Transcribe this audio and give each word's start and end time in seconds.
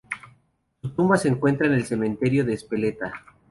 Su 0.81 0.89
tumba 0.95 1.15
se 1.15 1.27
encuentra 1.27 1.67
en 1.67 1.73
el 1.73 1.85
cementerio 1.85 2.43
de 2.43 2.53
Ezpeleta. 2.55 3.13